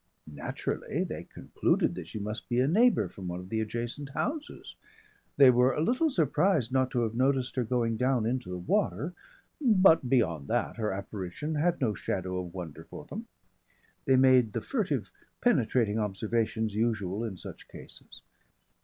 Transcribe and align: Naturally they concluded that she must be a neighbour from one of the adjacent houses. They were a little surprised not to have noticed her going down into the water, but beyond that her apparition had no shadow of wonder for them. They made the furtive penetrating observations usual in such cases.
Naturally 0.33 1.03
they 1.03 1.25
concluded 1.25 1.93
that 1.93 2.07
she 2.07 2.17
must 2.17 2.49
be 2.49 2.59
a 2.59 2.67
neighbour 2.67 3.07
from 3.07 3.27
one 3.27 3.39
of 3.39 3.49
the 3.49 3.61
adjacent 3.61 4.09
houses. 4.15 4.75
They 5.37 5.51
were 5.51 5.73
a 5.73 5.81
little 5.83 6.09
surprised 6.09 6.71
not 6.71 6.89
to 6.89 7.01
have 7.03 7.13
noticed 7.13 7.55
her 7.55 7.63
going 7.63 7.97
down 7.97 8.25
into 8.25 8.49
the 8.49 8.57
water, 8.57 9.13
but 9.61 10.09
beyond 10.09 10.47
that 10.47 10.77
her 10.77 10.91
apparition 10.91 11.53
had 11.53 11.79
no 11.79 11.93
shadow 11.93 12.39
of 12.43 12.51
wonder 12.51 12.85
for 12.89 13.05
them. 13.05 13.27
They 14.05 14.15
made 14.15 14.53
the 14.53 14.61
furtive 14.61 15.11
penetrating 15.39 15.99
observations 15.99 16.73
usual 16.73 17.23
in 17.23 17.37
such 17.37 17.67
cases. 17.67 18.23